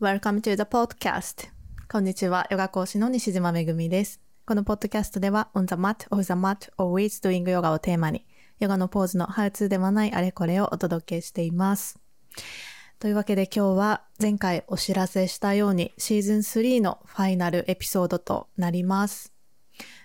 [0.00, 1.50] Welcome to the podcast.
[1.86, 4.18] こんにちは、ヨガ講師の西島めぐみです。
[4.46, 8.24] このポッドキャストでは、on the mat, off the mat, always doing yoga をテーマに、
[8.60, 12.00] ヨガのポーズのハウツーではないあれこれをお届けしています。
[12.98, 19.34] というわけで今日は前回お知らせしたようにシーズン3のファイナルエピソードとなります。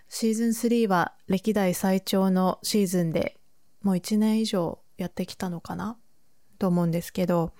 [0.09, 3.37] シーズン3は歴代最長のシーズンで
[3.81, 5.95] もう1年以上やってきたのかな？
[6.59, 7.53] と思うんですけど、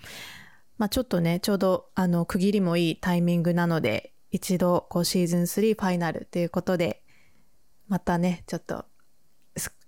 [0.78, 7.04] まあちょっとね、ちょうどあの区切りもいいタイミングなので、一度こうシーズン3ファイナルということで、
[7.88, 8.86] またね、ちょっと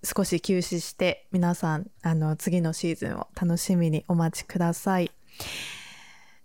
[0.03, 5.11] 少し休止して皆さんあの次のシーズンを楽しみにお待ちください。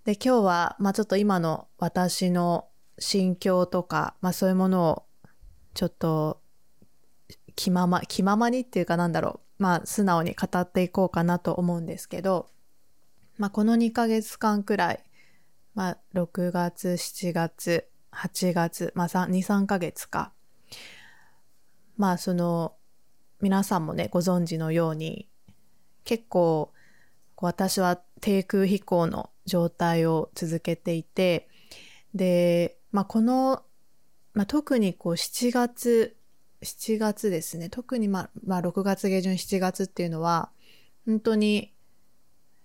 [0.04, 2.66] で、今日はまあちょっと今の私の
[2.98, 5.02] 心境とか、まあそういうものを
[5.74, 6.40] ちょっと
[7.54, 12.48] 気まま、気ままにっていうかなんだろう、まあ素直に語っていこうかなと思うんですけど、
[13.38, 15.04] まあこの2ヶ月間くらい、
[15.74, 20.32] まあ6月、7月、8月、まあ2、3ヶ月か。
[21.96, 22.74] まあその
[23.40, 25.28] 皆さんもね、ご存知のように
[26.04, 26.72] 結構
[27.36, 31.48] 私は低空飛行の状態を続けていて、
[32.14, 33.64] で、まあこの、
[34.34, 36.16] まあ特にこう7月、
[36.62, 37.68] 7月ですね。
[37.68, 40.50] 特にまあ、まあ6月下旬7月っていうのは、
[41.06, 41.72] 本当に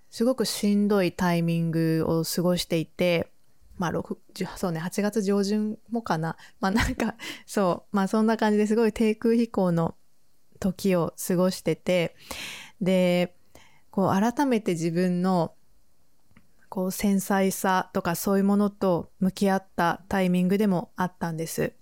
[0.09, 3.31] すごくしんどいタイミングを過ごしていて、
[3.77, 4.17] まあ6、
[4.57, 6.35] そうね、8月上旬もかな。
[6.59, 9.95] まあなんか、そう、まあそんな感じですごい低空飛行の
[10.59, 12.15] 時を過ごしてて、
[12.81, 13.35] で、
[13.91, 15.53] こう改めて自分の
[16.69, 21.73] こう繊細さとかそういうものと向き合ったタイミングでもあったんです。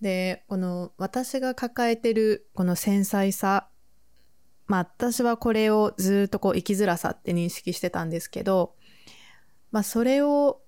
[0.00, 3.68] で、この私が抱えてるこの繊細さ、
[4.66, 8.74] まあ私はこれをずっとこう生きづらさって認識してたんですけど、
[9.70, 10.60] まあそれを、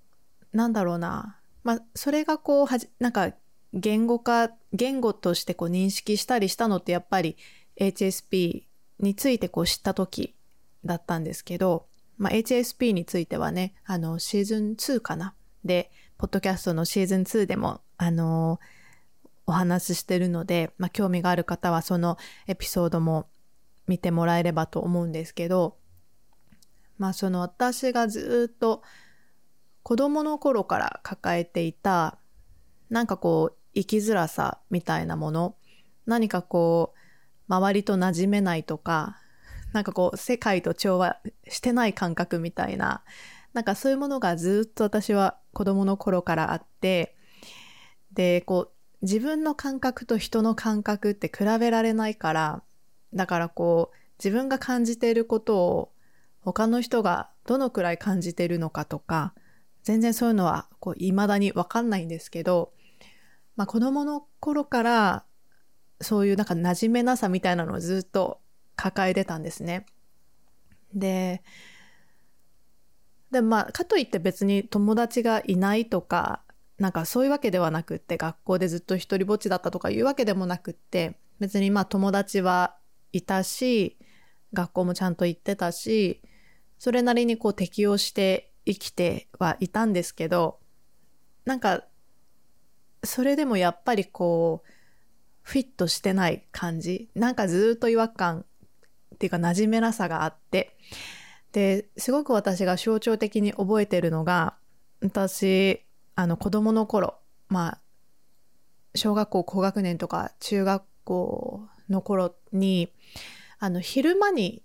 [0.53, 3.33] なんだろうな、まあそれがこうはじ、なんか
[3.75, 7.37] 言語化、言語としてこう認識したりしたのってやっぱり
[7.81, 8.63] HSP
[9.01, 10.35] についてこう知った時
[10.85, 11.87] だったんですけど、
[12.17, 15.35] まあ HSP についてはね、あのシーズン2かな。
[15.65, 18.61] で、ポッドキャストのシーズン2でも、あの
[19.47, 22.17] お話ししてるので、まあ興味がある方はその
[22.47, 23.27] エピソードも
[23.89, 25.79] 見てもらえればと思うんですけど、
[26.99, 28.83] まあその私がずっと
[29.83, 32.19] 子供の頃から抱えていた、
[32.91, 35.57] なんかこう生きづらさみたいなもの、
[36.07, 36.99] 何かこう
[37.53, 39.17] 周りと馴染めないとか、
[39.73, 43.03] なんかこう世界と調和してない感覚みたいな、
[43.55, 47.17] なんかそういうものがずっと私は子供の頃からあって、
[48.13, 48.73] で、こう
[49.03, 52.63] 自分の感覚と人の感覚って比べられないから、
[53.15, 55.93] だからこう自分が感じていることを
[56.41, 59.35] 他の人がどのくらい感じているのかとか、
[59.83, 62.73] 全然そういうのはこう未だにわかんないんですけど、
[63.57, 65.25] まあ子供の頃から
[66.01, 68.41] そういうなんか馴染めなさみたいなのをずっと
[68.77, 69.87] 抱えてたんですね。
[70.95, 71.43] で、
[73.31, 76.43] でまあかといって別に友達がいないとか、
[76.79, 82.77] なんかそういうわけではなくって学校でずっと一人ぼっちだったとかいうわけでもなくって別にまあ友達は
[83.19, 83.99] いたし
[84.53, 86.23] 学校もちゃんと行ってたし
[86.79, 90.59] それなりにこう適応して生きてはいたんですけど
[91.45, 91.85] なんか
[93.05, 94.73] それでもやっぱりこう
[95.43, 97.09] フィットしてない感じ。
[97.15, 98.45] なんかずっと違和感
[99.15, 100.77] っていうか馴染めなさがあって。
[101.53, 104.57] ですごく私が象徴的に覚えてるのが
[105.01, 105.81] 私
[106.15, 107.19] あの子供の頃
[107.49, 107.81] まあ
[108.95, 112.93] 小学校高学年とか中学校の頃に
[113.59, 114.63] あの昼間に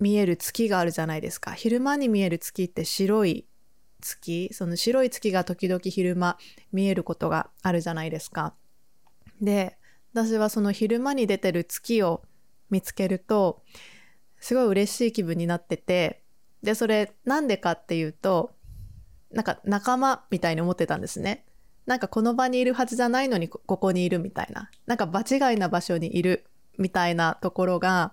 [0.00, 1.52] 見える月があるじゃないですか。
[1.52, 3.46] 昼間に見える月って白い
[4.00, 4.50] 月。
[4.52, 6.38] その白い月が時々昼間
[6.72, 8.54] 見えることがあるじゃないですか。
[9.40, 9.76] で
[10.12, 12.22] 私はその昼間に出てる月を
[12.70, 13.62] 見つけると
[14.40, 16.22] すごい嬉しい気分になってて
[16.62, 18.50] でそれなんでかっていうと
[19.30, 21.44] なんか仲間みたいに思ってたんですね。
[21.86, 24.70] なんかこの場にいるはずじゃないのにここにいるみたいな。
[24.86, 26.44] なんか場違いな場所にいる
[26.78, 28.12] みたいなところが、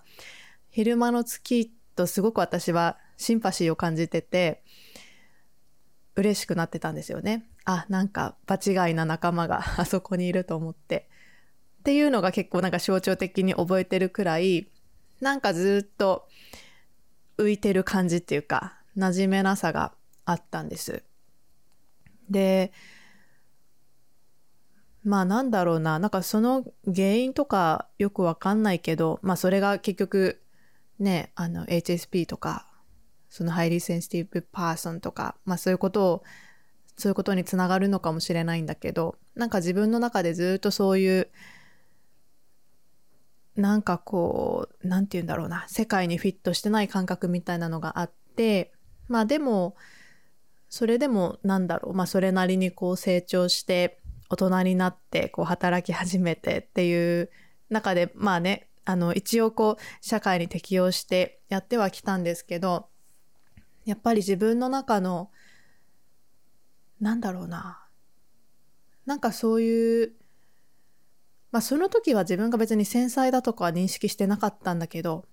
[0.70, 4.64] 昼間の月とすごく私はシンパシーを感じてて、
[6.16, 7.46] 嬉しくなってたんですよね。
[7.66, 11.10] あ、なんか場違いな仲間が あそこにいると思って。
[11.80, 14.68] っていうのが結構なんか象徴的に覚えてるくらい、
[15.20, 16.28] なんかずっと
[17.38, 19.94] 浮いてる感じっていうか、馴染めなさが
[20.26, 21.04] あったんです。
[22.30, 22.72] で、
[25.04, 30.42] まあなんだろうな、なんかその原因とかよくわかんないけど、まあそれが結局
[31.00, 32.68] ね、あの HSP とか
[33.34, 36.24] その Highly Sensitive Person とか、まあそういうことを、
[36.98, 41.30] そういうことにつながるのかもしれないんだけど、なんか自分の中でずっとそういう、
[43.56, 48.72] なんかこう、なんて言うんだろうな、世界にフィットしてない感覚みたいなのがあって、
[49.08, 49.76] まあでも、
[50.70, 54.00] それでもなんだろう、まあそれなりにこう成長して、
[54.34, 57.30] 大人になってこう働き始めてっていう
[57.70, 62.88] 中で、まあね、あの一応こう社会に適応してやってはきたんですけど、
[63.86, 65.30] やっぱり自分の中の、
[67.00, 67.86] なんだろうな、
[69.06, 70.14] なんかそういう、
[71.52, 75.26] まあその時は自分が別に繊細だとかは認識してなかったんだけど、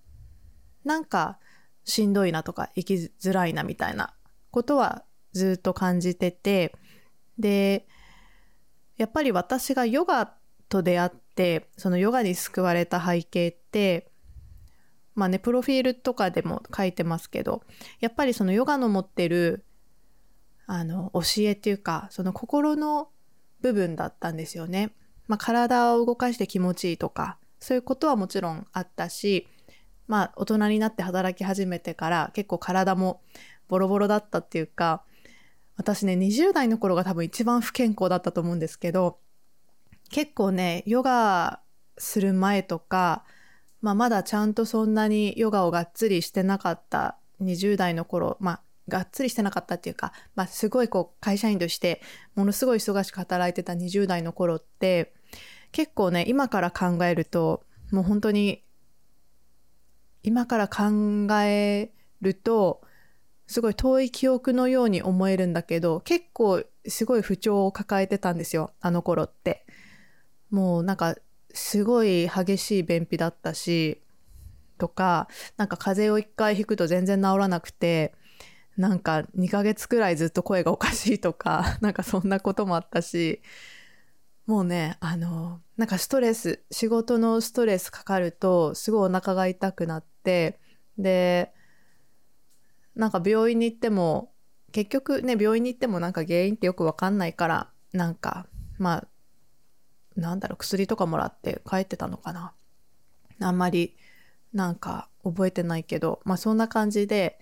[0.85, 1.39] なんか
[1.85, 4.15] しんどいなとか生きづらいなみたいな
[4.51, 6.75] ことはずっと感じてて、
[7.39, 7.87] で、
[9.01, 10.31] やっぱり私がヨガ
[10.69, 14.11] と出会って、そのヨガに救われた背景って、
[15.15, 17.63] まあね、プロフィールとかでも書いてますけど、
[18.01, 19.65] やっぱりそのヨガの持ってる、
[20.67, 23.09] あの、教えっていうか、その心の
[23.63, 24.93] 部分だったんですよね。
[25.29, 29.49] まあ体を動かして気持ちいいとか、そういうことはもちろんあったし、
[30.09, 33.23] まあ大人になって働き始めてから結構体も
[33.67, 35.05] ボロボロだったっていうか、
[35.81, 39.19] 私ね、20代の頃が多分一番不健康だったと思うんですけど、
[40.11, 41.63] 結構ね、ヨガ
[41.97, 43.25] する前とか、
[43.81, 52.03] まあ、まだちゃんとそんなにヨガをがっつりしてなかった20代の頃、まあ、がっつりしてなかったっていうか、まあ、すごいこう会社員として
[52.35, 55.15] ものすごい忙しく働いてた20代の頃って
[55.73, 58.63] 結構ね今から考えるともう本当に
[60.23, 61.91] 今から考え
[62.21, 62.83] ると
[63.51, 69.67] すごい遠い記憶のように思えるんだけど、結構すごい不調を抱えてたんですよ、あの頃って。
[70.51, 71.17] もうなんか
[71.53, 74.03] すごい激しい便秘だったし、
[74.79, 75.27] とか、
[75.57, 78.15] なんか風邪を一回ひくと全然治らなくて、
[78.77, 83.43] なんか2ヶ月くらいずっと声がおかしいとか、 なんかそんなこともあったし、
[84.47, 90.61] もうね、あの、なんかストレス、仕事のストレスかかると、すごいお腹が痛くなって、
[90.97, 91.53] で、
[92.95, 94.33] なんか病院に行っても
[94.73, 98.47] 結局ね病院に行ってもなんか原因ってよくわかんないからなんか
[98.79, 99.09] まあ
[100.17, 102.53] なんだろう薬とかもらって帰ってたのかな。
[103.43, 103.97] あんまり
[104.53, 107.39] なんか覚えてないけどまあそんな感じで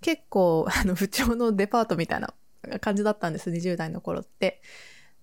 [0.00, 2.34] 結構 あの不調のデパートみたいな
[2.80, 4.60] 感じだったんです20代の頃って。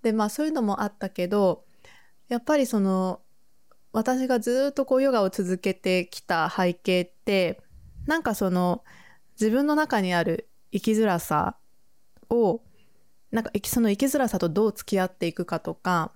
[0.02, 1.66] でまあそういうのもあったけど
[2.28, 3.22] やっぱりその
[3.92, 7.62] 私がずっとこうヨガを続けてきた背景って
[8.06, 8.84] なんかその
[9.40, 11.58] 自分の中にある生きづらさ
[12.30, 12.62] を
[13.32, 16.12] なんかその生きづらさとどう付き合っていくかとか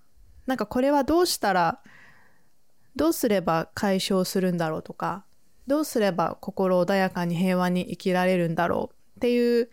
[0.46, 1.80] なんかこれはどうしたら
[2.96, 5.26] どうすれば解消するんだろうとか
[5.68, 9.70] どうすれば心穏やかに平和に生きられるんだろうっていう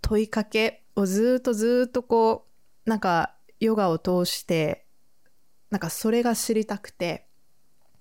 [0.00, 2.46] 問いかけをずっとずっとこ
[2.86, 4.86] うなんかヨガを通して
[5.70, 7.26] なんかそれが知りたくて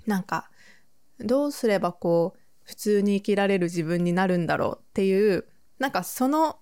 [0.05, 0.49] なんか
[1.19, 5.45] どうすればこう普通に生きられる自分になるんだろうっていう
[5.79, 6.59] なんかその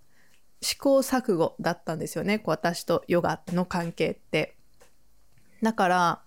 [0.62, 2.40] 試行錯誤だったんですよね。
[2.40, 4.56] こう私とヨガの関係って。
[5.62, 6.22] だから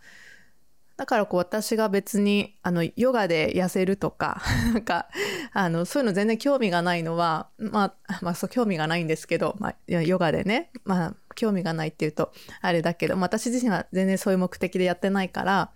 [0.96, 4.40] だからこう私が別にあのヨガで痩せるとか
[4.72, 5.08] なんか
[5.52, 15.72] あのそういうの全然興味がないのはまあまあそう興味がないんですけど、まあ、ヨガでねまあ興味がないっていうとあれだけど、まあ、私自身は全然そういう目的でやってないから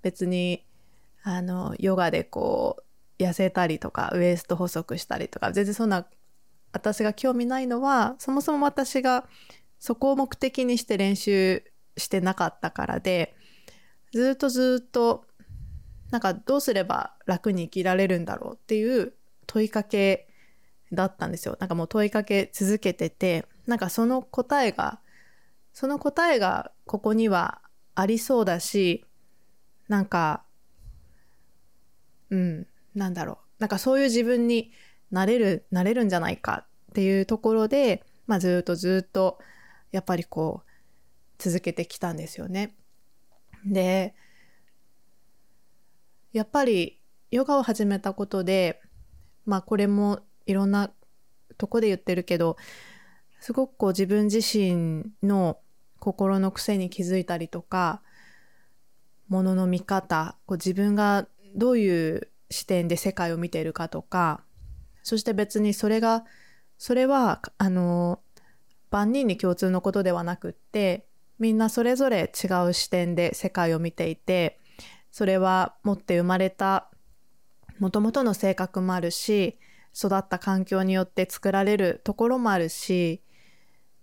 [0.00, 0.64] 別に
[1.22, 2.82] あのヨガでこう
[3.26, 6.06] 痩せたりとかウエスト細くしたりとか全然そんな
[6.72, 9.26] 私が興味ないのはそもそも私が
[9.78, 11.64] そこを目的にして練習
[11.96, 13.34] してなかったからで
[14.12, 15.24] ずっとずっと
[16.10, 19.14] なんかどうすれば楽に生きられるんだろうっていう
[19.46, 20.28] 問いかけ
[20.92, 21.56] だったんですよ。
[21.58, 25.00] なんかもう問いかけ続けててなんかその答えが
[25.72, 27.62] その答えがここには
[27.94, 29.04] ありそうだし
[29.88, 30.44] なんか
[32.30, 34.72] うんなんだろうなんかそういう自分に
[35.10, 39.38] なれるなれるんじゃないかっていうところで、まあ、ずっとずっと
[39.92, 40.70] やっぱりこう
[41.38, 42.74] 続けてきたんですよね。
[43.64, 44.14] で
[46.32, 46.98] やっぱり
[47.30, 48.80] ヨガを始めたことで
[49.44, 50.90] まあこれもいろんな
[51.58, 52.56] とこで言ってるけど
[53.38, 55.58] すごくこう自分自身の
[55.98, 58.02] 心の癖に気づいたりとか
[59.28, 64.42] ものの見方こう自分がどういう視点で世界を見ているかとか
[65.02, 66.24] そして別にそれが
[66.78, 68.20] それはあの
[68.90, 71.06] 万人に共通のことではなくって
[71.38, 74.60] みんなそれぞれ違う視点で世界を見ていて
[75.10, 76.88] それは持って生まれた
[77.78, 79.58] もともとの性格もあるし
[79.94, 83.22] 育った環境によって作られるところもあるし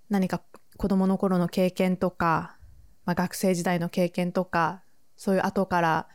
[0.10, 0.42] 何か
[0.78, 2.56] 子供の頃の経験とか、
[3.06, 4.82] まあ、学生時代の経験とか
[5.18, 6.08] そういう後から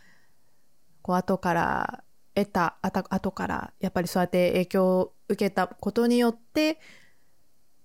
[1.03, 6.81] こう後から得た後からやっぱりそうやって影響を受けたことによって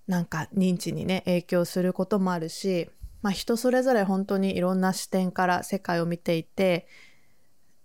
[0.07, 2.89] なんか認知にね影響することもあるし、
[3.21, 6.87] まあ、人それぞれ本当にいろんな視点から世界を見ていて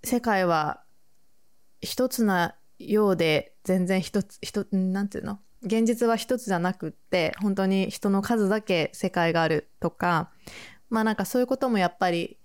[0.02, 0.82] 世界は
[1.82, 5.38] 一つなようで全然一つ一なんていうの？
[5.62, 10.30] 現実は一つじゃなくって本当に人の数だけ世界があるとか
[10.88, 12.38] まあなんかそういうこともやっぱり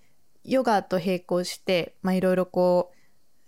[0.43, 2.98] ヨガと並行していろいろこう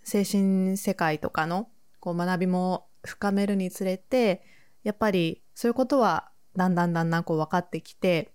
[0.02, 1.68] 精神世界とかの
[2.00, 4.42] こう学びも深めるにつれて
[4.82, 8.32] やっぱりそういうことはだんだんだんだんこう分かってきて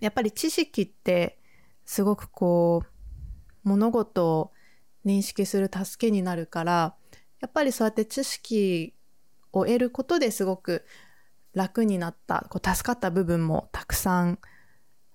[0.00, 1.38] やっぱり知識って
[1.84, 4.52] すごくこう物事を
[5.04, 6.94] 認識する助けになるから
[7.40, 8.94] やっぱりそうやって知識
[9.52, 10.84] を得ることですごく
[11.54, 14.38] 楽になったこう助かった部分もたくさん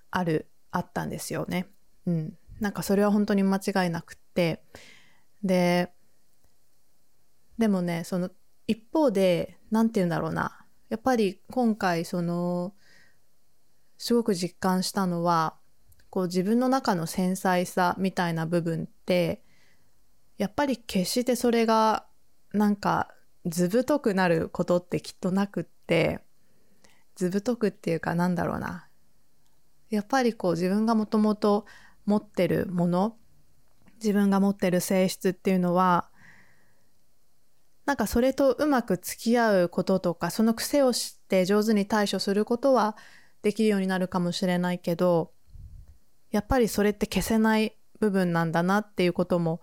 [0.10, 1.68] あるあったんですよね。
[2.06, 4.64] うん、なんかそれは本当に間違いなくって
[5.44, 5.92] で
[7.58, 8.30] でもねその
[8.68, 10.66] 一方で何て言うんだろうな。
[10.90, 12.74] やっぱり今回その
[13.98, 15.56] すごく実感したのは
[16.10, 19.42] こう自分の中の繊細さみたいな部分って
[20.38, 22.06] やっぱり決してそれが
[22.52, 23.10] なんか
[23.46, 26.20] 図太くなることってきっとなくって
[27.16, 28.88] 図太くっていうかなんだろうな。
[29.90, 31.66] やっぱりこう自分がもともと
[32.06, 33.18] 持ってるもの
[34.02, 36.10] 自分が持ってる性質っていうのは
[37.86, 42.96] なんかそれとうまく付き合うこととかその癖を知って上手に対処することは
[43.42, 45.32] できるようになるかもしれないけど
[46.32, 49.62] やっぱりそれって消せない部分なんだなっていうことも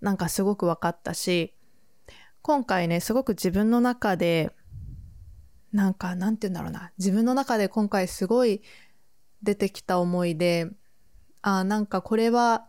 [0.00, 1.54] なんかすごく分かったし
[2.42, 4.52] 今回ねすごく自分の中で
[5.72, 8.62] なんかなんて言うんだろうな自分の中で今回すごい
[9.42, 10.70] 出てきた思いで
[11.42, 12.66] あなんかこれは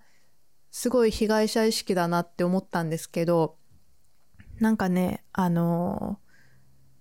[0.78, 3.58] すごい被害者意識だなって思ったんですけど
[4.60, 6.20] なんかねあの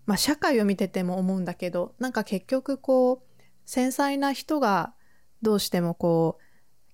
[0.06, 4.94] まあ社会を見てても思うんだけどなんか結局こう繊細な人が
[5.42, 6.42] どうしてもこう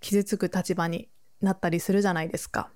[0.01, 1.09] 傷つく立場に
[1.41, 2.73] なったりするじゃないですか。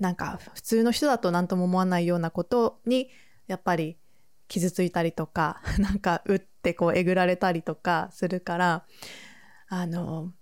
[0.00, 3.10] なんか普通の人だと何とも思わないようなことに
[3.48, 3.98] やっぱり
[4.48, 8.86] 傷ついたりとか なんか打ってこうえぐられたりとかするから
[9.68, 10.32] あの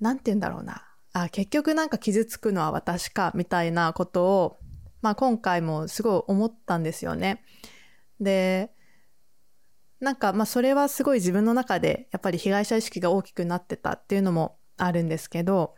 [0.00, 4.58] 何て言うんだろうなあ結局なんか傷つくのは私かみたいなことを、
[5.02, 7.42] まあ、今回もすごい思ったんですよね。
[8.20, 8.72] で
[9.98, 15.74] なんかまあそれはすごい自分の中でやっぱり被害者意識が大きくなってたっていうのもあるんですけど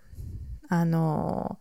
[0.68, 1.58] あの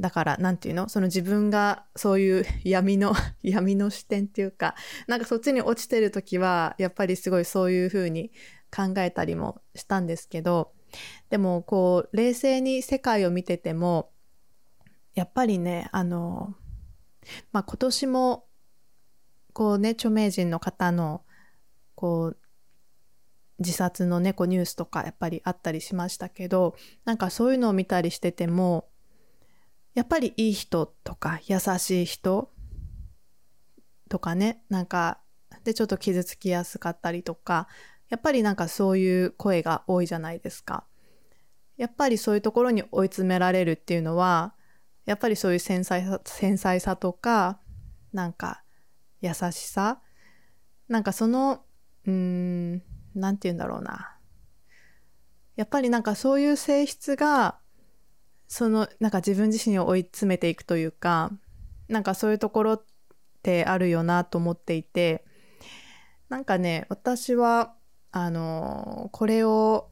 [0.00, 0.88] だから何て言うの？
[0.88, 4.74] その自分がそういう闇の 闇の視点っていうか
[5.06, 8.32] なんかそっちに落ちてる時はやっぱりすごいそういうふうに
[8.74, 10.72] 考えたりもしたんですけど
[11.30, 14.10] でもこう冷静に世界を見てても
[15.14, 16.54] やっぱりねあの、
[17.52, 18.44] まあ、今年も
[19.52, 21.22] こうね著名人の方の
[21.94, 22.36] こう
[23.60, 28.88] 自殺のねこうニュースとかやっぱりあったりしましたけどなんかそういうのを見たりしてても
[29.94, 32.50] やっぱりいい人とか優しい人
[34.08, 35.20] とかねなんか
[35.64, 37.68] でちょっと傷つきやすかったりとか
[38.08, 40.84] やっぱりなんかそういう声が多いじゃないですか。
[41.80, 44.52] やっぱりそういうところに追い詰められるっていうのは
[45.06, 47.58] やっぱりそういう繊細さ繊細さとか
[48.12, 48.62] なんか
[49.22, 49.98] 優しさ
[50.88, 51.64] なんかその
[52.06, 52.82] うーん
[53.14, 54.14] 何て言うんだろうな。
[55.56, 57.56] やっぱりなんかそういう性質が
[58.46, 61.30] そのなんか自分自身を追い詰めていくというか
[61.88, 62.84] なんかそういうところっ
[63.42, 65.24] てあるよなと思っていて
[66.28, 67.72] なんかね私は
[68.12, 69.90] あのこれを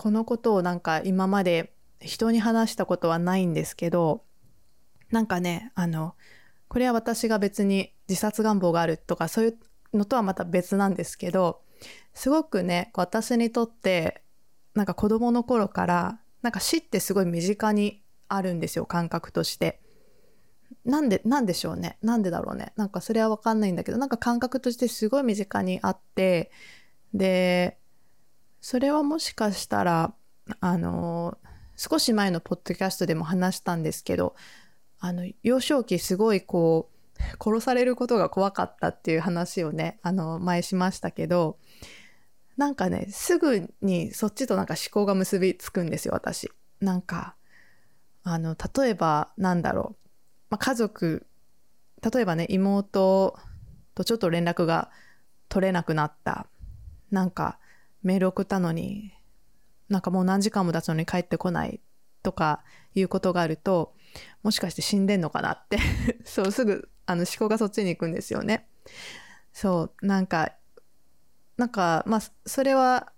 [0.00, 4.24] このことをなんか今まで人に話したことはないんですけど
[5.10, 6.14] なんかねあの
[6.68, 9.58] これは私が別に自殺願望があるとかそういう
[9.92, 11.60] のとはまた別なんですけど
[12.14, 14.22] すごくね私にとって
[14.74, 19.82] なんか子供の頃からなんか死ってすごい身近にあるんですよ感覚として。
[20.86, 26.50] なんでなんでしょうねなんでだろうねなんかそれは分かんないんだけどなんか感覚としてすごい身近にあって
[27.12, 27.79] で
[28.60, 30.14] それはもしかしたら
[30.60, 31.38] あの
[31.76, 34.34] 少し前のポッドキャストでも話したんですけど
[34.98, 41.58] あの幼少期すごいこう殺されることが怖かったっていう話をねあの前しましたけど
[42.56, 46.50] なんかねすぐにそっちとなんか思考が結びつくんですよ私。
[46.80, 47.34] なんか
[48.22, 50.06] あの例えばなんだろう、
[50.50, 51.26] まあ、家族
[52.02, 53.38] 例えばね妹
[53.94, 54.90] とちょっと連絡が
[55.48, 56.46] 取れなくなった
[57.10, 57.58] なんか
[58.02, 59.12] メール送ったのに
[59.88, 61.80] なんかもう何時間も経つのに帰ってこない
[62.22, 62.62] とか
[62.94, 63.94] いうことがあると
[64.42, 65.78] もしかして死んでんのかなって
[66.24, 68.68] そうすぐあの思考がそっちに行くんですよね。
[69.52, 70.52] そうなんか
[71.56, 73.12] なんかまあそれは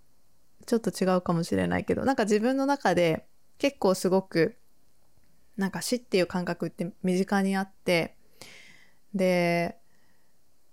[0.66, 3.26] ちょっと違うかもしれないけどなんか自分の中で
[3.58, 4.56] 結構すごく
[5.56, 8.16] なんか死っていう感覚って身近にあって
[9.14, 9.78] で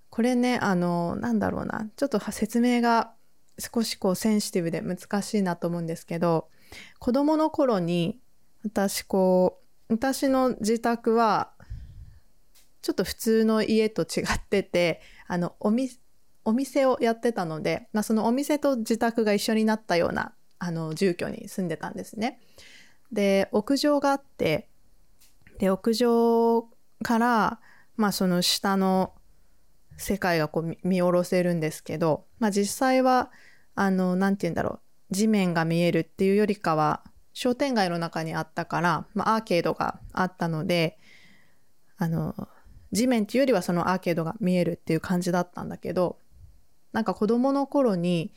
[0.10, 3.14] これねあのなんだろうなちょっと説明が
[3.60, 6.50] 少しこうセンシティブで難しいなと思うんですけど
[7.00, 8.20] 子供の頃に
[8.64, 11.52] 私こう私の自宅は
[12.82, 15.90] ちょっと普通の家と違っててあのおみ
[16.46, 22.40] お店をやってたので、まあ、そのお店と自宅が一緒になったようなあの住居に住んでたんですね。
[23.12, 24.70] で屋上があって
[25.58, 26.68] で屋上
[27.04, 27.60] から
[27.96, 29.14] まあその下の
[29.98, 33.32] 世界がこう見下ろせるんですけど、まあ、実際は
[33.82, 35.14] あの何て言うんだろう。
[35.14, 37.02] 地面が見えるっていうよりかは
[37.34, 41.00] 商店街の中にあったから、まあ、アーケードがあったので
[41.98, 42.36] あの
[42.92, 46.18] 地面っていうよりはそのアーケードが見えるっていう感じだったんだけど
[46.92, 48.34] なんか子供の頃に、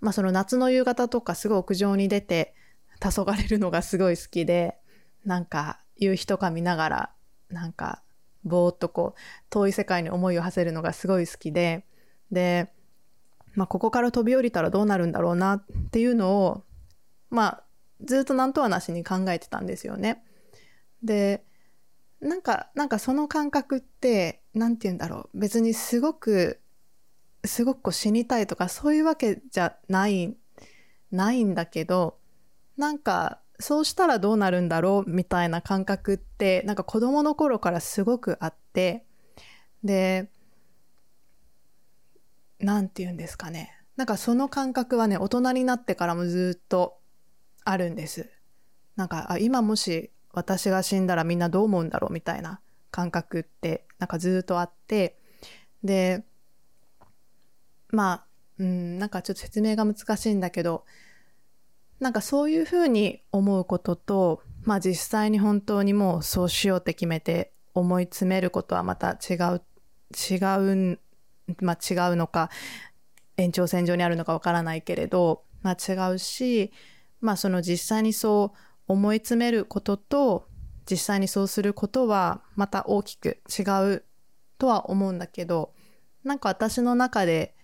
[0.00, 2.54] まあ、その夏の夕方とかすごい屋上に出て
[3.00, 4.76] 黄昏るのがすごい好きで
[5.24, 7.10] なんか夕日とか見ながら
[7.48, 8.02] なんか
[8.44, 9.20] ぼーっとこう
[9.50, 11.84] 遠い世界に思いを馳せるのがすごい好きで
[12.30, 12.72] で、
[13.58, 16.62] まあ、ここから飛び降りたらどうなるんだろうなっていうのを
[17.28, 17.64] まあ
[18.04, 20.22] ずっと何とはなしに考えてたんですよね。
[21.02, 21.42] で
[22.20, 26.60] なんかなんかその感覚って何て言うんだろう別にすごく
[27.44, 30.36] すごくこう死にたいとかそういうわけじゃない
[31.10, 32.16] ないんだけど
[32.76, 39.04] なんかそうしたらどうなるんだろうみたいな感覚ってなんか子供の頃からすごくあって
[39.82, 40.30] で
[42.60, 46.98] 何て言うんですかねなんかその感覚はね大人になってからもずっと
[47.64, 48.30] あるんです。
[48.96, 55.18] なんかあ今もし私が死んだらみんなどう思うんだろうみたいな感覚ってなんかずっとあって
[55.82, 56.24] で
[57.88, 58.26] まあ
[58.58, 60.84] うんなんかちょっと説明が難しいんだけど
[62.00, 69.62] なんかそういうふうに思うことと、まあ実際に本当にもうそうしようって決めて思い詰めることはまた違う、
[70.14, 70.36] 違
[70.92, 71.00] う、
[71.60, 72.50] まあ違うのか、
[73.36, 76.72] 延長線上にあるのかわからないけれど、まあ違うし、
[77.20, 78.58] まあその実際にそう
[78.88, 80.48] 思い詰めることと、
[80.90, 83.62] 実際にそうすることはまた大きく違
[83.94, 84.04] う
[84.58, 85.72] とは思うんだけど、
[86.24, 87.54] なんか私の中で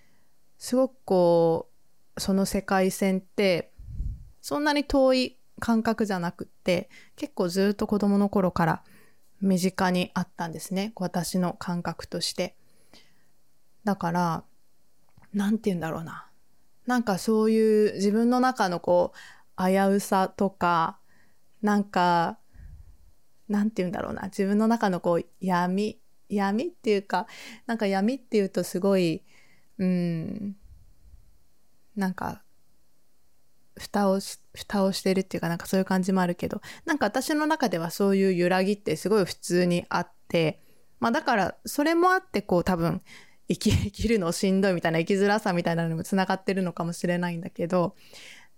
[0.59, 1.69] すごくこ
[2.17, 3.73] う、その世界線って
[4.41, 8.83] そんなに遠い感覚じゃなくって結構ずっと子供の頃から
[9.41, 12.57] 身近にあったんですね私の感覚として。
[13.85, 14.45] だから
[15.33, 16.29] 何て言うんだろうな。
[16.87, 19.13] なんかそういう自分の中のこ
[19.59, 20.99] う危うさとか
[21.63, 22.39] なんか
[23.49, 24.25] なんて言うんだろうな。
[24.25, 27.27] 自分の中のこう闇闇っていうか
[27.67, 29.23] なんか闇っていうとすごい
[29.79, 30.57] うん
[31.97, 32.43] なんか
[33.77, 40.61] 蓋をし蓋をしてるっていうかなんかそういう感じもあるけどなんか私の中ではそういう揺らぎってすごい普通にあって
[41.01, 43.03] まあだからそれもあってこう多分
[43.49, 47.95] 生き 生きるのしんどいみたいな生きづらさみたいなのにもつながってるのかもしれないんだけど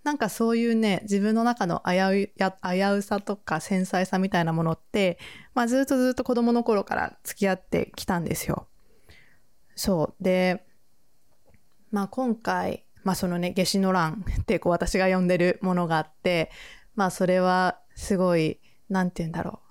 [0.03, 5.17] なんかそういうね自分の中の危うや危うさとか繊細さみたいなものって、
[5.53, 8.67] まあ、ずっとずっと子供の頃から付き合ってきたんですよ。
[9.75, 10.65] そうで
[11.91, 16.51] まあ今回まあそのね、夏至の乱ってこう私が呼んでるものがあって、
[16.93, 19.61] まあそれはすごい、なんて言うんだろ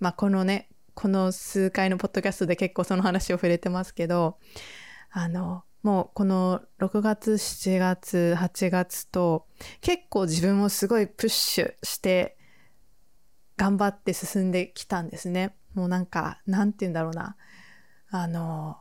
[0.00, 0.04] う。
[0.04, 4.36] まあこのね、この数回のポッドキャストで結構その話を触れてますけど、
[5.12, 9.46] あの、もうこの6月、7月、8月と
[9.80, 12.36] 結構自分をすごいプッシュして
[13.56, 15.54] 頑張って進んできたんですね。
[15.72, 17.36] もうなんか、なんて言うんだろうな。
[18.10, 18.78] あの、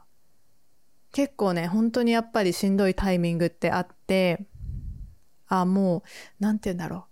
[1.11, 4.47] 結構ね、本当にやっぱりしんどいタイミングってあって、
[5.47, 5.99] あ、も
[6.39, 7.03] う、なんて言うんだろう。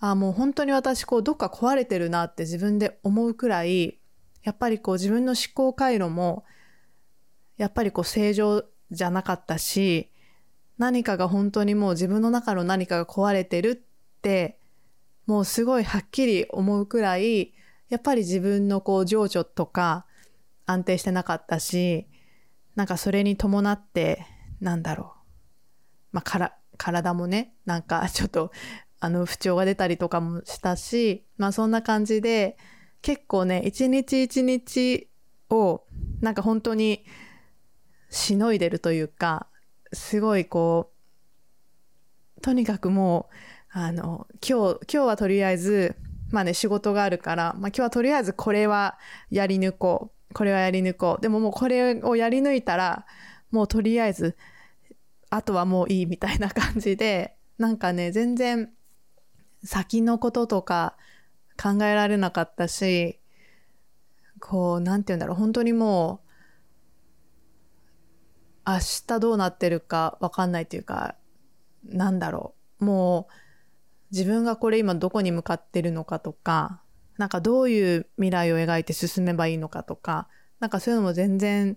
[0.00, 3.98] あ、もう本当に私、こう、どっか壊れてるなって自分で思うくらい、
[4.46, 6.44] やっぱりこう、自分の思考回路も、
[7.56, 10.12] やっぱりこう、正常じゃなかったし、
[10.78, 14.60] 何かが本当にもう自分の中の何かが壊れてるって、
[15.26, 17.54] もうすごいはっきり思うくらい、
[17.88, 20.06] やっぱり自分のこう情緒とか
[20.64, 22.06] 安定してなかったし、
[22.76, 24.28] なんかそれに伴って、
[24.60, 25.14] なんだろ
[26.12, 26.12] う。
[26.12, 28.52] まあ、から、体もね、なんかちょっと、
[29.00, 32.56] あの、不調が出たりとかもしたし、まあそんな感じで、
[33.02, 35.08] 結構ね、一日一日
[35.50, 35.84] を
[36.20, 37.04] なんか本当に
[38.10, 39.46] しのいでるというか
[39.92, 40.90] すごいこ
[42.38, 43.28] うとにかくも
[43.74, 45.96] うあの今日今日はとりあえず
[46.30, 48.98] まあね仕事があるから、まあ、今日はとりあえずこれは
[49.30, 51.22] やり抜こうこれはやり抜こう。
[51.22, 53.06] でももうこれをやり抜いたら
[53.50, 54.36] もうとりあえず
[55.30, 58.70] あとはもういいみたいな感じでなんかね全然
[59.64, 60.96] 先のこととか
[61.60, 63.18] 考えられなかったし
[64.40, 66.20] こうなんて言うんだろう本当にも
[68.66, 71.14] う明日どうなってるか分かんないっていうか
[71.84, 72.84] なんだろう。
[72.84, 73.32] もう
[74.10, 76.80] 自分がこれ今どこに向かってるのかとか
[77.16, 80.28] なんかどういう未来を描いて進めばいいのかとか
[80.60, 81.76] なんかそういうのも全然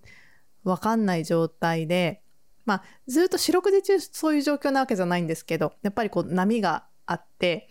[0.63, 2.21] 分かんない状態で
[2.65, 7.69] まあずっと四六時中そういう状況なわけじゃないんですけどやっぱりこう波があって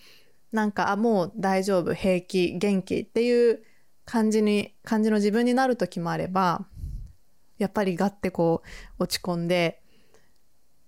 [0.53, 3.63] なんかあもう大丈夫平気元気っていう
[4.05, 6.67] 感じに感じの自分になる時もあれば
[7.59, 8.63] やっぱりガッてこ
[8.99, 9.83] う落ち込んで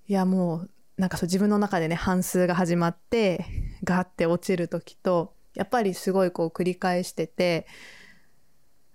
[0.08, 3.44] いやもうなんかそう自分の中でね半数が始まって
[3.84, 7.66] ガッて落ちる時とやっぱりすごいこう繰り返してて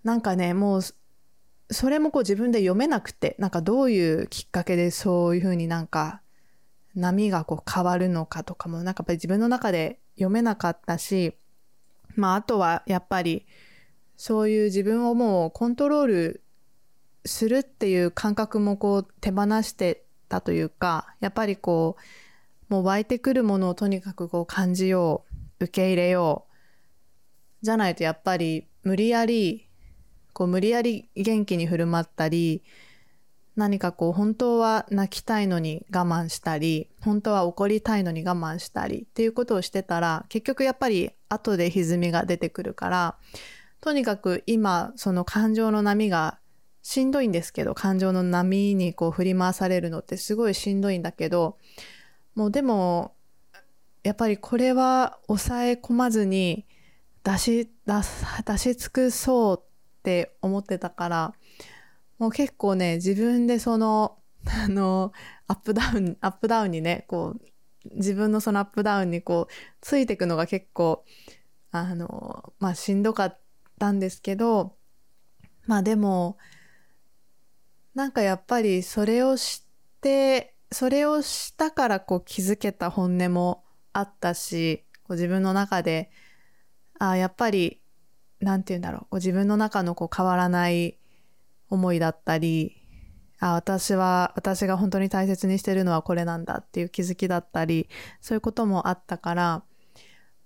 [0.03, 0.81] なんかねもう
[1.71, 6.21] それもこう自分で読めなくてなんかどういうきっかけでそういうふうになんか
[6.95, 11.35] 波がこう変わるのかとかもなんかやっぱり自分の中で読めなかったし
[12.15, 13.45] まああとはやっぱり
[14.17, 16.41] そういう自分をもうコントロール
[17.25, 21.97] するっていう感覚もこう手放してたというかやっぱりこ
[22.69, 25.25] うもう湧いてくるものをとにかくこう感じよ
[25.59, 26.45] う受け入れよ
[27.61, 29.67] うじゃないとやっぱり無理やり
[30.33, 32.63] こう無理やり元気に振る舞ったり
[33.55, 43.15] 何かこう本当は泣きたいのに我慢したり本当は怒りたいのに我慢したりっていうことをしてたら結局やっぱり後で歪みが出てくるから
[43.79, 46.39] とにかく今その感情の波が
[46.81, 51.57] しんどいんですけど感情の波にこう振り回されるのってすごいしんどいんだけど
[52.35, 53.13] もうでも
[54.03, 56.65] やっぱりこれは抑え込まずに
[57.23, 57.93] 出し出
[58.45, 61.33] 出し尽くそうって思ってたから
[62.17, 65.11] もう結構ね自分でその あの
[65.47, 67.41] アップダウンアップダウンにねこう
[67.95, 71.03] 自分のそのアップダウンにこうついていくのが結構
[71.71, 73.39] あのまあしんどかっ
[73.79, 74.75] たんですけど
[75.65, 76.37] まあでも
[77.95, 79.65] なんかやっぱりそれをし
[80.01, 86.11] てそれをしたからこう気づけた本音もあったしこう自分の中で
[86.99, 87.81] あやっぱり
[88.39, 90.97] なんて言うんだろうこう自分の中のこう変わらない
[91.69, 92.81] 思いだったり
[93.39, 97.89] あ私は私が本当に大切にしてるのはこれなんだっていう気づきだったり
[98.21, 99.63] そういうこともあったから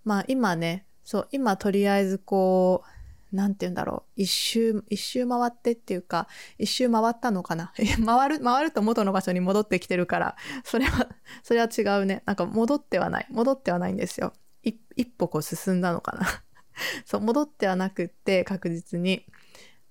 [0.04, 6.28] まあ今ねそう今とりあえずこうなんて言うんだろう一周一周回ってっていうか
[6.58, 7.74] 一周回ったのかな？
[8.06, 11.08] 回る回ると元の場所に戻ってきてるからそれは
[11.44, 12.24] それは違うね。
[12.26, 13.28] なんか戻ってはない。
[13.30, 14.34] 戻ってはないんですよ。
[14.64, 16.28] 一歩こう進んだのかな。
[17.06, 19.26] そう戻ってはなくって確実に。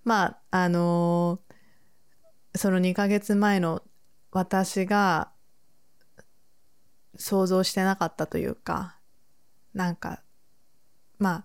[0.04, 3.82] まああのー、その2ヶ月前の
[4.30, 5.30] 私が
[7.16, 8.96] 想像してなかったというか
[9.74, 10.22] なんか
[11.18, 11.44] まあ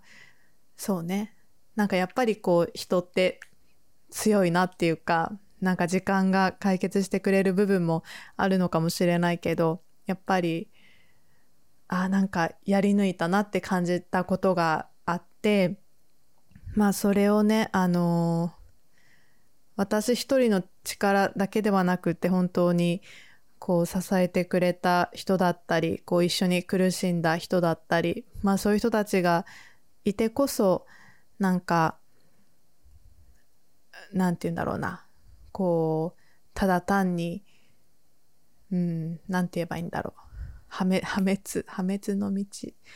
[0.77, 1.35] そうね。
[1.75, 3.39] なんかやっぱりこう人って
[4.09, 8.03] 強いなっていうかなんか時間が解決してくれる部分も
[8.37, 10.69] あるのかもしれないけどやっぱり
[11.87, 15.77] あなんかやり抜いたなって感じたことがあって
[16.75, 18.53] まあそれをね、あの、
[19.75, 23.01] 私一人の力だけではなくて本当に
[23.59, 29.45] こう支えてくれた人だったり、こう一緒に苦しんだ人だったり、まあそういう人たちが
[30.03, 30.85] いてこそ、
[31.39, 31.97] なんか、
[34.11, 35.05] なんて言うんだろうな。
[35.51, 36.21] こう、
[36.53, 37.43] ただ単に、
[38.71, 40.32] うん、なんて言えばいいんだろう。
[40.73, 42.45] 破滅、 破滅、破滅の道。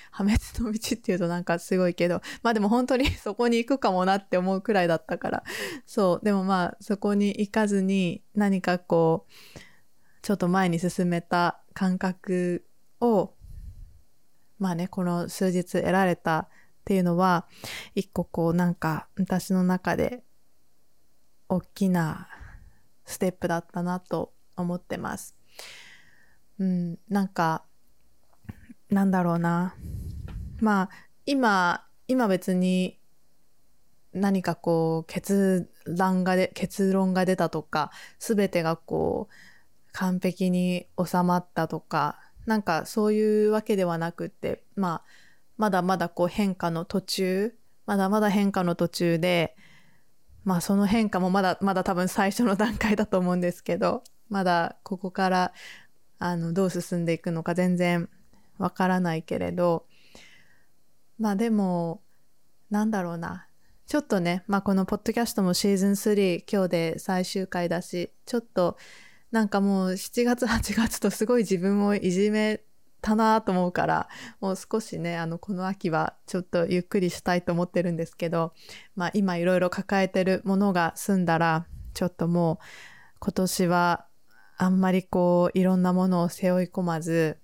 [0.10, 5.44] 破滅の道っていうとなんかすごいけど、まあでも本当にそこに行くかもなって思うくらいだったから、
[5.86, 9.60] そう、でもまあそこに行かずに何かこう、
[10.24, 12.66] ちょっと前に進めた感覚
[13.00, 13.36] を、
[14.58, 16.50] まあね、この数日得られたっ
[16.84, 17.46] ていうのは、
[17.94, 20.24] 一個こうなんか私の中で
[21.48, 22.28] 大きな
[23.06, 25.36] ステップだったなと思ってます。
[26.60, 27.66] うん、なんか
[28.89, 29.76] なんだろうな。
[30.60, 30.89] まあ、
[31.26, 33.00] 今、今別に
[34.13, 39.34] 何かこう決断がで、結論が出たとか、すべてがこう
[39.91, 45.04] 完璧に収まったとか、なんかそういうわけではなくって、まあ、
[45.58, 49.56] まだまだこう変化の途中、まだまだ変化の途中で、
[50.47, 55.54] まあその変化もまだまだ多分最初の段階だと思うんですけどまだここから
[56.19, 58.10] あのどう進んでいくのか全然
[58.58, 59.86] わからないけれど
[61.20, 62.02] まあでも
[62.70, 63.48] なんだろうな。
[63.88, 68.78] ちょっとね、まあ、このポッドキャストもシーズン3今日で最終回だしちょっと
[69.32, 72.62] なんかもう7月 8月とすごい自分をいじめ
[73.02, 74.10] たなと思うから
[74.41, 78.54] もう少しねあのこの秋はちょっとゆっくりしたいと思ってるんですけど、
[78.98, 82.65] まあ、今いろいろ抱えてるものが済んだらちょっともう
[83.20, 84.06] 今年は
[84.58, 87.38] あんまりこういろんなものを背負い込まず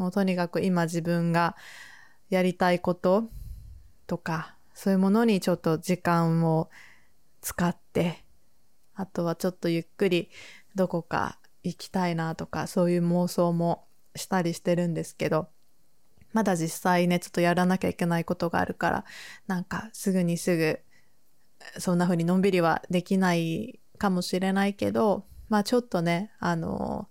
[0.00, 1.54] もうとにかく今自分が
[2.30, 3.24] やりたいこと
[4.06, 6.70] とかそういうものにちょっと時間を
[7.42, 8.24] 使って
[8.94, 10.30] あとはちょっとゆっくり
[10.74, 13.84] どこか行きたいなとかそういう妄想も
[14.16, 15.48] したりしてるんですけど
[16.32, 19.04] まだ実際ねちょっとやらなきゃいけないことがあるから
[19.48, 20.80] なんかすぐにすぐ
[21.78, 27.09] そんな風にのんびりはできないかもしれないけどまあちょっとねあの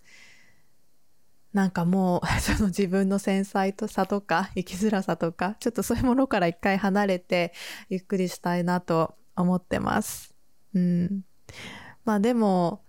[1.54, 7.54] なんかもう その自分の繊細とさとか生きづらさとかちょっとそういうものから一回離れて
[7.90, 10.36] ゆっくりしたいなと思ってます。
[10.74, 11.22] うん。
[12.06, 12.84] まあでも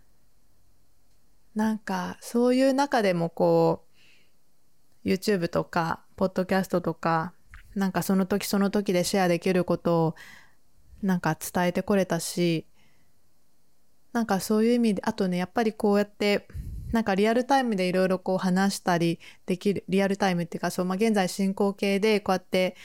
[1.54, 3.86] なんかそういう中でもこ
[5.04, 7.32] う YouTube とかポッドキャストとか
[7.74, 10.14] なんかその時その時でシェアできることを
[11.02, 12.66] なんか伝えてこれたし
[14.12, 16.46] なんかそういう意味であとねやっぱりこうやって
[16.92, 22.76] なんかリアルタイムでいろいろこう話したりできるリアルタイムっていうかそう、まあ、現在進行形でこうやって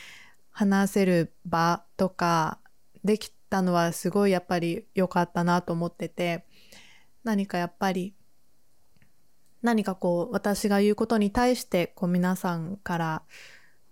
[0.52, 2.60] 話せる場とか
[3.04, 6.46] できたのはすごいやっぱり良かったなと思ってて
[7.24, 8.13] 何かやっぱり
[9.62, 13.22] 何かこう私が言うことに対してこう皆さんから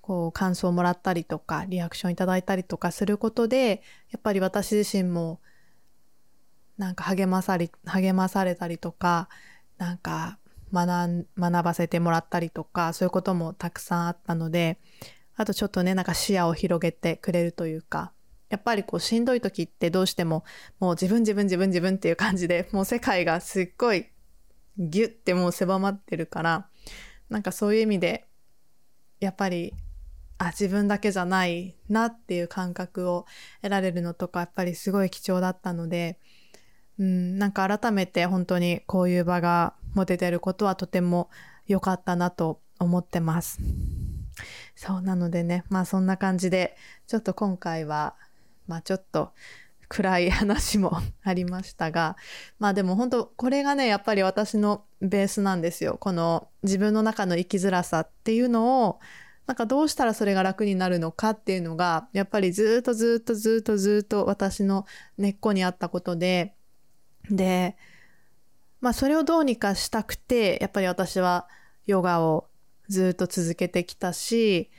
[0.01, 5.39] こう感想をもらったりとかリアクションいただいたりとかすることでやっぱり私自身も
[6.77, 9.29] なんか励まされ励まされたりとか
[9.77, 10.39] なんか
[10.73, 14.79] 学学ばせてもらったりとかそういうこともたくさんあったので
[15.35, 18.11] あとちょっとねなんか視野を広げてくれるというか
[18.49, 20.43] やっぱりこうしんどい時ってどうしても
[20.79, 24.07] もう自分自分自分自分っていう感じでもう世界がすっごい
[24.77, 26.67] ギュッてもう狭まってるから
[27.29, 28.27] なんかそういう意味で
[29.19, 29.73] やっぱり
[30.37, 33.25] あ自分だけじゃないなっていう感覚を
[33.61, 36.19] 得られるのとかやっぱりすごい貴重だったので、
[36.99, 41.29] うん、なんか改めて本当にこういう場が持ててることはとても
[41.67, 43.59] 良かったなと思ってます。
[44.75, 46.75] そうなのでねまあそんな感じで
[47.07, 48.15] ちょっと今回は
[48.67, 49.31] まあちょっと
[49.87, 52.17] 暗い話もありましたが
[52.57, 58.99] まあでも本当これがねやっぱり私のベースなんですよこの自分の中の生きづらさっていうのを
[59.45, 64.85] なんかどうしたらそれが楽になるのかっていうのがやっぱりずっとずっとずっとずっと私の
[65.17, 66.55] 根っこにあったことで
[67.29, 67.75] で
[68.81, 71.47] まあそれをどうにかしたくてやっぱり私は
[71.85, 72.47] ヨガを
[72.89, 74.69] ずっと続けてきたし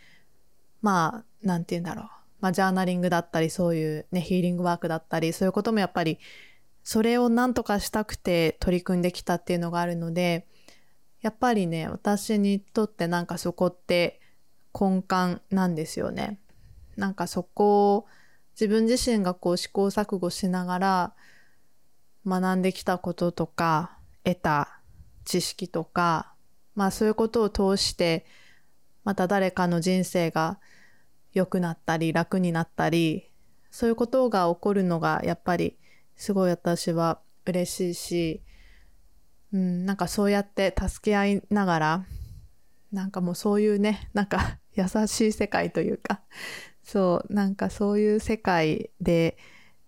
[0.83, 2.11] まあ何て言うんだろう
[2.44, 6.18] まあ、ジャーナリングだったりそういうねヒーリングワークだったりそういうこともやっぱり
[6.83, 10.46] それを何とかしたくて取り組んできたっていうのがあるので
[11.22, 14.20] やっぱりね私にとってなんかそこって
[14.78, 16.38] 根幹なんですよね。
[16.98, 18.07] なんかそこを
[18.52, 21.14] 自分自身がこう試行錯誤しながら
[22.26, 24.80] 学んできたこととか得た
[25.24, 26.34] 知識とか
[26.74, 28.26] まあそういうことを通して
[29.04, 30.58] また誰かの人生が
[31.32, 33.30] 良くなったり楽になったり
[33.70, 35.76] そういうことが起こるのがやっぱり
[36.16, 38.42] すごい私は嬉しいし、
[39.52, 42.04] うん、なんかそうやって助け合いながら
[42.92, 46.22] なんかもうそういうねなんか優しい世界というか
[46.82, 49.37] そうなんかそういう世界で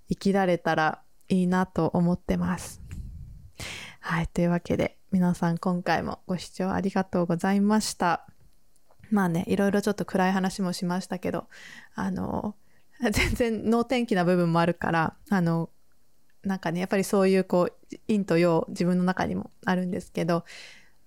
[0.08, 2.82] 生きられたらいいなと思ってます。
[4.00, 4.28] はい。
[4.28, 8.26] というわけで、皆さん今回もご視聴ありがとうございました。
[9.10, 11.48] まあね、いろいろちょっと暗い話もしましたけど、
[11.94, 12.54] あの、
[13.10, 15.70] 全然能天気な部分もあるから、あの、
[16.42, 20.44] なんかね、やっぱりそういうこう、陰と陽、自分の中にもあるんですけど、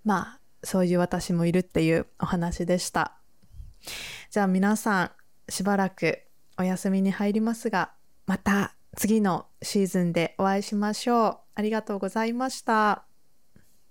[0.03, 3.17] まあ、そういう私もいるっていうお話でした。
[4.29, 5.11] じゃあ皆さん、
[5.49, 6.21] しばらく
[6.57, 7.93] お休みに入りますが、
[8.25, 11.37] また次のシーズンでお会いしましょう。
[11.55, 13.08] ありがとうございました。